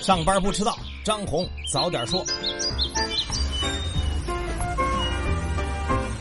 [0.00, 0.74] 上班不迟到，
[1.04, 2.24] 张红早点说。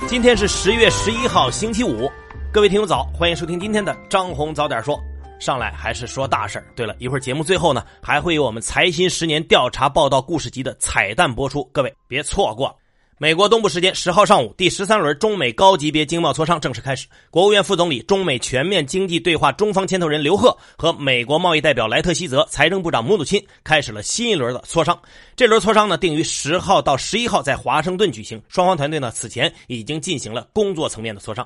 [0.06, 2.12] 今天是十月十一号，星期五。
[2.52, 5.00] 各位听友早，欢迎收听今天的张红早点说。
[5.40, 6.66] 上来还是说大事儿。
[6.76, 12.78] 对了一会儿节目最后呢，还会有我们财新十年调查报道故事集的彩蛋播出，各位别错过。
[13.22, 17.06] 美国东部时间十号上午，第十三轮中美高级别经贸磋商正式开始。
[17.30, 24.98] 国务院副总理、中美全面经济对话中方牵头人刘鹤和美国贸易代表莱特希泽、财政部长姆努钦开始了新一轮的磋商。
[25.36, 28.42] 这轮磋商呢，定于十号到十一号在华盛顿举行。
[28.48, 31.46] 双方团队呢，此前已经进行了工作层面的磋商。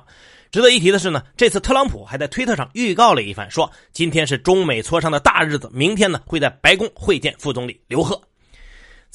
[0.52, 8.22] 值得一提的是呢，这次特朗普还在推特上预告了一番，说今天是中美磋商的大日子，明天呢会在白宫会见副总理刘鹤。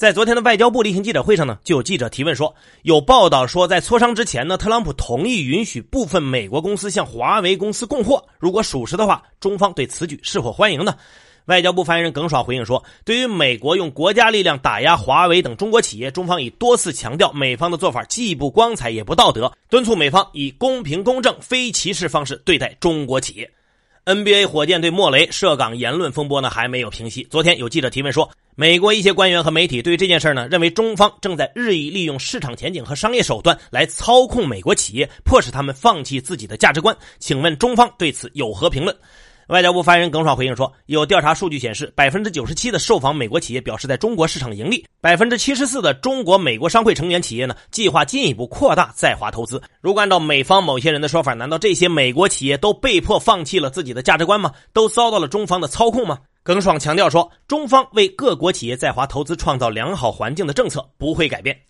[0.00, 2.54] 在昨天的外交部例行记者会上呢，就有记者提问说，
[2.84, 8.24] 有报道说在磋商之前呢，特朗普同意允许部分美国公司向华为公司供货。
[8.38, 10.94] 如果属实的话，中方对此举是否欢迎呢？
[11.44, 23.50] 外交部发言人耿爽回应说，对于美国用国家力量打压华为等中国企业，中方已多次强调，美方的做法既不光彩也不道德，敦促美方以公平公正、非歧视方式对待中国企业。
[24.10, 27.22] NBA 火箭对莫雷涉港言论风波呢还没有平息。
[27.30, 36.96] 昨天有记者提问说，美国一些官员和媒体对这件事呢认为中方正在日益利用市场前景和商业手段来操控美国企业，迫使他们放弃自己的价值观。
[37.20, 38.96] 请问中方对此有何评论？
[39.50, 49.60] 外交部发言人耿爽回应说，有调查数据显示，百分之九十七的受访美国企业表示在中国市场盈利，百分之七十四的中国美国商会成员企业呢计划进一步扩大在华投资。
[49.80, 54.52] 如果按照美方某些人的说法，难道这些美国企业都被迫放弃了自己的价值观吗？
[54.72, 56.16] 都遭到了中方的操控吗？
[56.44, 61.60] 耿爽强调说，中方为各国企业在华投资创造良好环境的政策不会改变。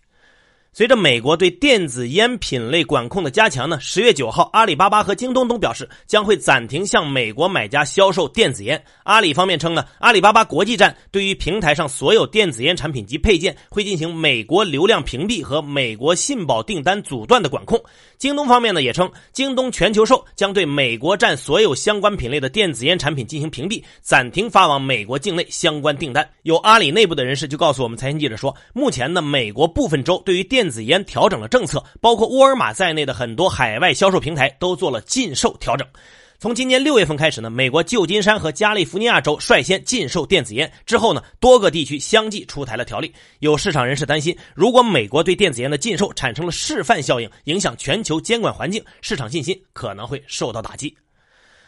[0.73, 8.81] 随着美国对电子烟品类管控的加强呢，十月九号，阿里巴巴和京东都表示将会暂停向美国买家销售电子烟。
[9.03, 17.77] 阿里方面称呢，阿里巴巴国际站对于平台上所有电子烟产品及配件会进行美国流量屏蔽和美国信保订单阻断的管控。
[18.17, 26.25] 京东方面呢也称，京东全球售将对美国站所有相关品类的电子烟产品进行屏蔽，暂停发往美国境内相关订单。
[26.43, 35.87] 有阿里内部的人士就告诉我们财经记者说，目前呢，美国部分州对于电电子烟调整了政策，包括沃尔玛在内的很多海外销售平台都做了禁售调整。
[36.37, 43.11] 从今年六月份开始呢，美国旧金山和加利福尼亚州率先禁售电子烟，之后呢，多个地区相继出台了条例。
[43.39, 50.95] 有市场人士担心，如果美国对电子烟的禁售产生了示范效应，影响全球监管环境，市场信心可能会受到打击。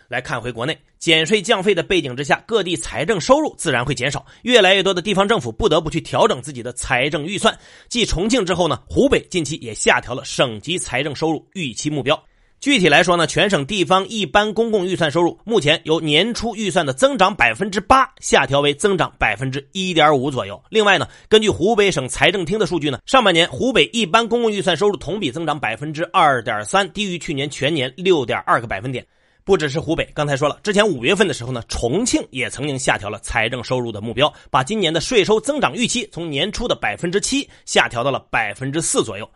[0.07, 7.57] 来看回国内，减税降费的背景之下，各地财政收入自然会减少，越来越多的地方政府不得不去调整自己的财政预算。
[7.89, 12.21] 继重庆之后呢，湖北近期也下调了省级财政收入预期目标。
[12.59, 20.63] 具体来说呢，全省地方一般公共预算收入目前由年初预算的增长百分之八下调为增长百分之一点五左右。
[20.69, 29.05] 另外呢，根据湖北省财政厅的数据呢，上半年湖北一般公共预算收入同比增长百分之二点三，低于去年全年六点二个百分点。
[29.45, 39.29] 不只是湖北，刚才说了，之前五月份的时候呢，重庆也曾经下调了财政收入的目标，把今年的税收增长预期从年初的百分之七下调到了百分之四左右。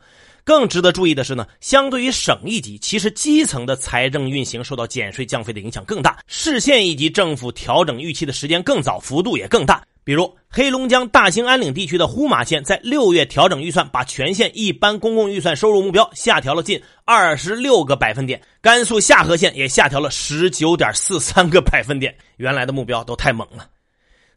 [0.45, 9.83] 更值得注意的是呢，相对于省一级，其实基层的财政运行受到减税降费的影响更大，市县一级政府调整预期的时间更早，幅度也更大。
[10.07, 18.41] 比如黑龙江大兴安岭地区的呼玛县，在六月调整预算，把全县一般公共预算收入目标下调了近二十六个百分点。
[18.61, 23.67] 甘肃夏河县也下调了十九点四三个百分点，原来的目标都太猛了。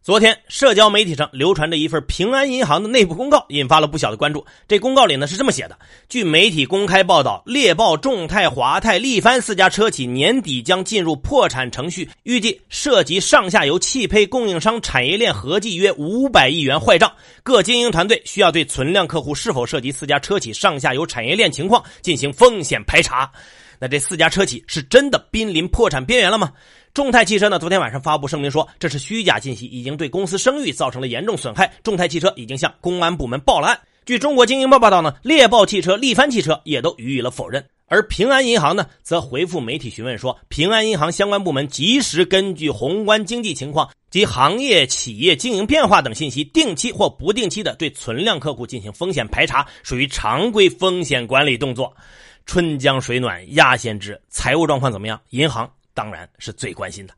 [0.02, 4.42] 昨天，社交媒体上流传着一份平安银行的内部公告，引发了不小的关注。
[4.66, 5.78] 这公告里呢是这么写的：
[6.08, 17.12] 据媒体公开报道，猎豹、众泰、华泰、力帆四家车企年底将进入破产程序，预计涉及上下游汽配供应商产业链合计约五百亿元坏账。
[17.42, 23.30] 各经营团队需要对存量客户是否涉及四家车企上下游产业链情况进行风险排查。
[23.78, 26.52] 那这四家车企是真的濒临破产边缘了吗？
[26.92, 27.56] 众泰汽车呢？
[27.56, 31.72] 昨天晚上发布声明说，这是虚假信息，已经对公司声誉造成了严重损害。
[31.84, 33.78] 众泰汽车已经向公安部门报了案。
[34.04, 37.64] 据中国经营报报道呢，猎豹汽车、力帆汽车也都予以了否认。
[37.86, 51.94] 而平安银行呢，则回复媒体询问说，平安银行相关部门及时根据宏观经济情况及行业企业经营变化等信息，定期或不定期的对存量客户进行风险排查，属于常规风险管理动作。
[52.46, 55.20] 春江水暖鸭先知，财务状况怎么样？
[55.30, 55.70] 银行
[56.00, 57.12] 当然是最关心的。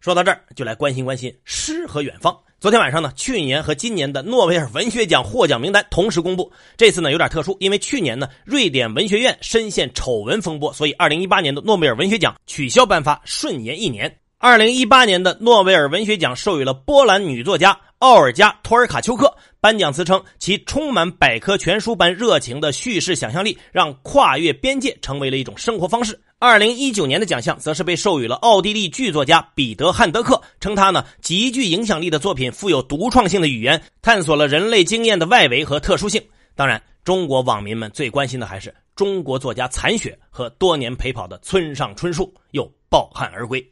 [0.00, 2.36] 说到这儿，就来关心关心诗和远方。
[2.58, 6.50] 昨天晚上呢，去年和今年的诺贝尔文学奖获奖名单同时公布。
[6.76, 14.12] 这次呢有点特殊，因为去年呢瑞典文学院深陷丑闻风波，所以二零一八年的诺贝尔文学奖取消颁发，顺延一年。
[14.38, 19.32] 二零一八年的诺贝尔文学奖授予了波兰女作家奥尔加·托尔卡丘克。
[19.60, 26.20] 颁奖词称，其充满百科全书般热情的叙事想象力，让跨越边界成为了一种生活方式。
[26.40, 36.22] 二零一九年的奖项则是被授予了奥地利剧作家彼得·汉德克，称他呢极具影响力的作品富有独创性的语言，探索了人类经验的外围和特殊性。
[36.54, 43.68] 当然，中国网民们最关心的还是中国作家残雪和多年陪跑的村上春树又抱憾而归。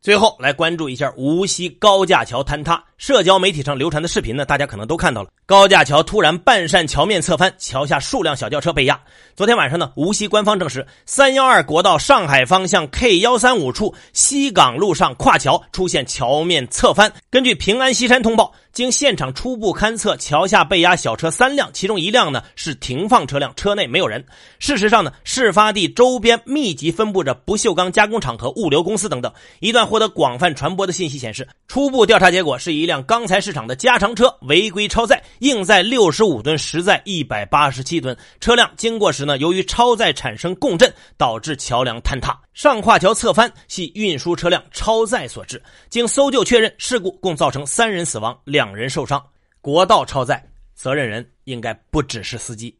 [0.00, 5.30] 最后来关注一下无锡高架桥坍塌，社交媒体上流传的视频呢，大家可能都看到了。
[5.46, 8.98] 高架桥突然半扇桥面侧翻，桥下数辆小轿车被压。
[9.36, 17.12] 昨天晚上呢，无锡官方证实，三幺二国道上海方向 K 幺三五处西港路上跨桥出现桥面侧翻。
[17.28, 18.54] 根据平安西山通报。
[18.74, 24.24] 经现场初步勘测，桥下被压小车三辆，其中一辆呢是停放车辆，车内没有人。
[24.58, 29.32] 事实上呢，事发地周边密集分布着不锈钢加工厂和物流公司等等。
[29.60, 38.16] 一段获得广泛传播的信息显示，初步调查结果是一辆钢材市场的加长车违规超载，硬载六十五吨，实载一百八十七吨。
[38.40, 42.38] 车辆经过时呢，由于超载产生共振，导致桥梁坍塌。
[42.52, 45.62] 上跨桥侧翻系运输车辆超载所致。
[45.90, 49.22] 经搜救确认，事故共造成三人死亡，两人受伤。
[49.60, 50.44] 国道超载，
[50.74, 52.76] 责任人应该不只是司机。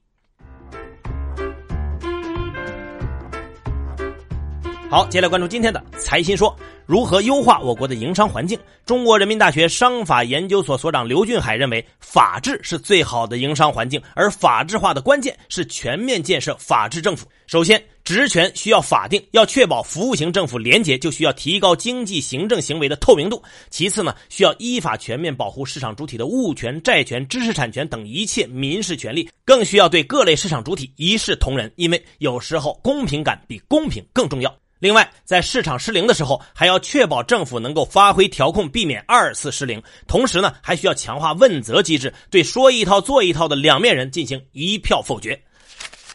[4.94, 6.56] 好，接下来关注今天的财新说。
[6.86, 8.56] 如何优化我国的营商环境？
[8.86, 17.26] 中国人民大学商法研究所所长刘俊海认为，法治是最好的营商环境，而法治化的关键是全面建设法治政府。
[17.48, 23.42] 首先，职权需要法定，要确保服务型政府廉洁，就需要提高经济行政行为的透明度。
[23.70, 34.54] 其次呢，需要依法全面保护市场主体的物权、债权、知识产权等一切民事权利，更需要对各类市场主体一视同仁，因为有时候公平感比公平更重要。
[34.78, 39.82] 另外，在市场失灵的时候，还要确保政府能够发挥调控，避免二次失灵。
[40.06, 45.40] 同时呢，还需要强化问责机制，对说一套做一套的两面人进行一票否决。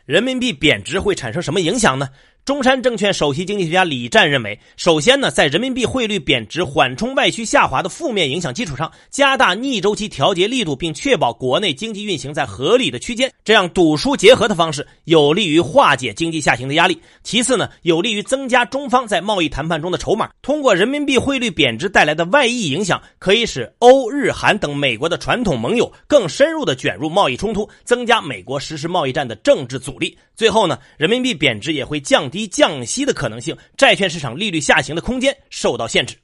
[0.06, 2.10] 人民币贬值会产生什么影响呢？
[2.46, 17.00] 中山证券首席经济学家李战认为，首先呢，在人民币汇率贬值缓冲外需下滑的负面影响基础上，加大逆周期调节力度，并确保国内经济运行在合理的区间，这样赌输结合的方式有利于化解经济下行的压力。
[17.24, 20.32] 其次呢，有利于增加中方在贸易谈判中的筹码。
[20.42, 30.18] 通过人民币汇率贬值带来的外溢影响，可以使欧日韩等美国的传统盟友更深入的卷入贸易冲突，增加美国实施贸易战的政治阻力。
[30.36, 32.48] 最后呢，人民币贬值也会降低。
[32.48, 36.16] 降息的可能性，债券市场利率下行的空间受到限制。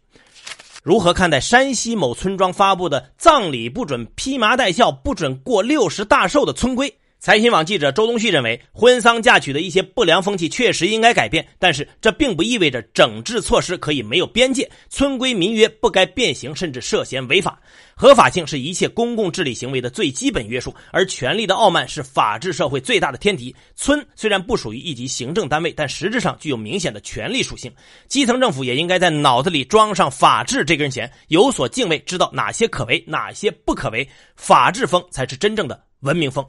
[0.84, 6.96] 如何看待山西某村庄发布的葬礼不准披麻戴孝、不准过六十大寿的村规？
[7.26, 17.60] 财新网记者周东旭认为，婚丧嫁娶的一些不良风气确实应该改变，但是这并不意味着整治措施可以没有边界，村规民约不该变形，甚至涉嫌违法。
[17.96, 23.56] 合法性是一切公共治理行为的最基本约束，而权力的傲慢是法治社会最大的天敌。
[23.76, 27.74] 村虽然不属于一级行政单位，但实质上具有明显的权力属性。
[28.08, 34.08] 基层政府也应该在脑子里装上法治这根弦，有所敬畏，知道哪些可为，哪些不可为。
[34.36, 36.46] 法治风才是真正的文明风。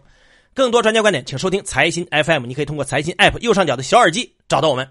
[0.57, 2.47] 更多专家观点，请收听财新 FM。
[2.47, 4.89] 你可以通过财新 App 右上角的小耳机找到我们。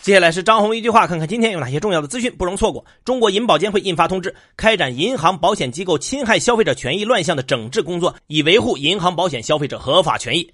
[0.00, 2.86] 接下来是张红一句话，看看今天有哪些重要的资讯不容错过。
[3.04, 10.48] 中国银保监会印发通知，开展银行保险机构侵害消费者权益乱象的整治工作，以维护银行保险消费者合法权益。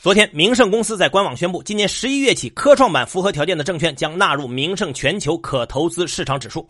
[0.00, 6.64] 昨天，明盛公司在官网宣布，今年十一月起，科创板符合条件的证券将纳入明盛全球可投资市场指数。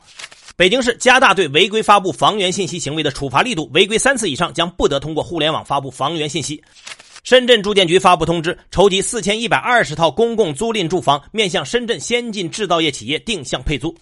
[0.57, 6.63] 北京市加大对违规发布房源信息行为的处罚力度，违规三次以上将不得通过互联网发布房源信息。
[7.23, 13.97] 深圳住建局发布通知，筹集四千一百二十套公共租赁住房，面向深圳先进制造业企业定向配租。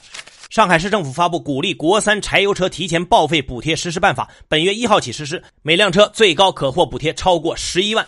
[0.49, 8.07] 上海市政府发布鼓励国三柴油车提前报废补贴实施办法，本月一号起实施，每辆车最高可获补贴超过十一万。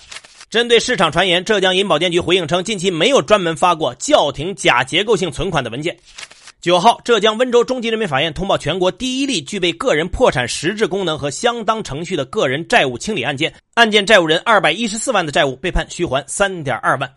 [0.49, 5.95] 针对市场传言，浙江银保监局回应称，近期没有专门发过叫停假结构性存款的文件。
[6.63, 17.15] 九号，浙江温州中级人民法院通报全国第一例具备个人破产实质功能和相当程序的个人债务清理案件，案件债务人二百一十四万的债务被判虚还三点二万。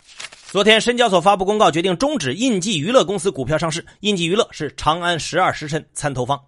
[0.48, 3.86] 昨天，深交所发布公告，决定终止印记娱乐公司股票上市。
[4.00, 6.42] 印记娱乐是长安十二时辰参投方。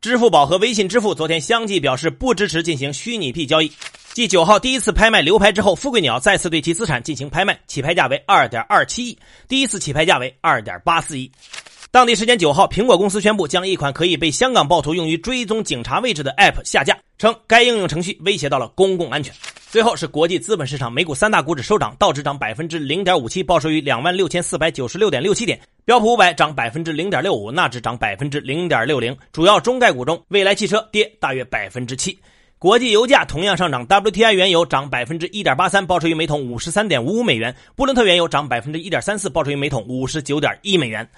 [0.00, 3.70] 支付宝和微信支付昨天相继表示不支持进行虚拟币交易。
[4.14, 11.30] 继九号第一次拍卖流拍之后，富贵鸟再次对其资产进行拍卖，起拍价为二点二七亿，第一次起拍价为二点八四亿。
[11.90, 19.34] 当地时间九号，苹果公司宣布将一款可以被香港暴徒用于追踪警察位置的 App 下架，称该应用程序威胁到了公共安全。
[19.70, 29.16] 最后是国际资本市场，美股三大股指收涨，道指涨百分之零点五七，报收于两万六千四百九十六点六七点；标普五百涨百分之零点六五，纳指涨百分之零点六零。
[29.32, 32.18] 主要中概股中，蔚来汽车跌大约百分之七。
[32.58, 41.08] 国际油价同样上涨，WTI 原油涨百分之一点八三，报收于每桶五十三点五五美元；布伦特原油涨百分之一点三四，报收于每桶五十九点一美元。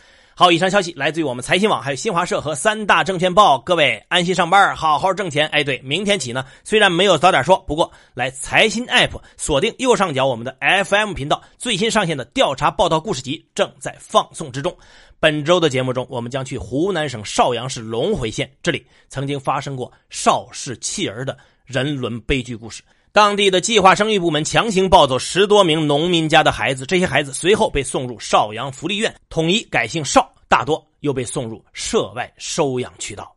[0.40, 3.58] 好，以上消息来自于我们财新网，还有新华社和三大证券报。
[3.58, 5.46] 各位安心上班，好好挣钱。
[5.48, 10.56] 哎，对，明天起呢，虽然没有早点说，不过来财新 app 锁定右上角我们的
[10.86, 14.74] FM 频道，最新上线的调查报道故事集正在放送之中。
[15.18, 22.82] 本周的节目中，我们将去湖南省邵阳市隆回县，这里曾经发生过邵氏弃儿的人伦悲剧故事。
[23.12, 33.34] 当地的计划生育部门强行抱走十多名农民家的孩子，这些孩子随后被送入邵阳福利院，统一改姓邵，大多又被送入涉外收养渠道。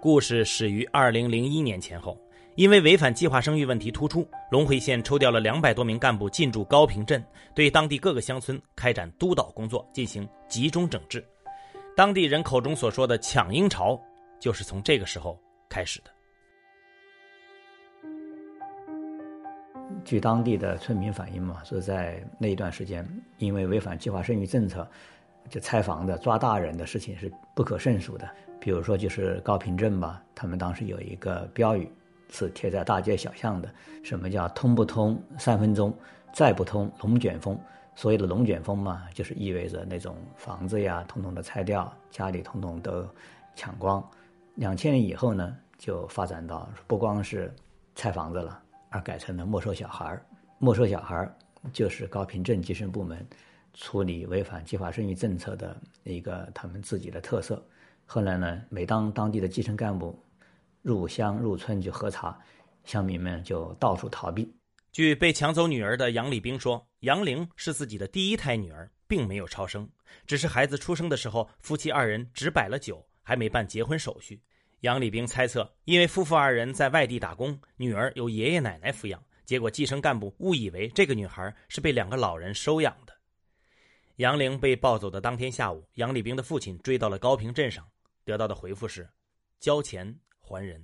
[0.00, 2.18] 故事始于二零零一年前后，
[2.56, 11.24] 因为违反计划生育问题突出，隆回县抽调了两百多名干部进驻高坪镇，对当地各个乡村开展督导工作，进行集中整治。
[11.96, 13.96] 当地人口中所说的“抢婴潮”，
[14.40, 15.40] 就是从这个时候。
[15.68, 16.10] 开始的。
[20.04, 23.06] 据当地的村民反映嘛，说在那一段时间，
[23.38, 24.86] 因为违反计划生育政策，
[25.50, 28.28] 就拆房的、抓大人的事情是不可胜数的。
[28.60, 31.90] 比如说，就是高坪镇吧，他们当时有一个标语
[32.30, 33.72] 是贴在大街小巷的，
[34.02, 35.94] 什么叫“通不通三分钟，
[36.32, 37.58] 再不通龙卷风”。
[37.94, 43.06] 所谓的龙卷风嘛，就是意味着那种房子呀，统统的拆掉，家里统统都
[43.54, 44.02] 抢光。
[44.58, 47.54] 两千年以后呢，就发展到不光是
[47.94, 48.60] 拆房子了，
[48.90, 50.26] 而改成了没收小孩儿。
[50.58, 51.32] 没收小孩儿
[51.72, 53.24] 就是高坪镇计生部门
[53.72, 57.64] 处理违反计划生育政策的一个他们自己的特色。
[58.04, 60.20] 后来呢，每当当地的基层干部
[60.82, 62.36] 入乡入村去核查，
[62.84, 64.52] 乡民们就到处逃避。
[64.90, 69.88] 据被抢走女儿的杨礼兵说，杨玲是自己的第一胎女儿，并没有超生，
[70.26, 74.40] 只是孩子出生的时候，夫妻二人只摆了酒，还没办结婚手续。
[74.80, 83.12] 杨礼兵猜测，因为夫妇二人在外地打工，女儿由爷爷奶奶抚养，结果计生干部误以为这个女孩是被两个老人收养的。
[84.16, 87.86] 杨玲被抱走的当天下午，杨礼兵的父亲追到了高平镇上，
[88.24, 89.06] 得到的回复是：
[89.60, 90.82] 交钱还人。